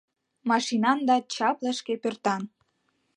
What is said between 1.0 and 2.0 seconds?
да чапле шке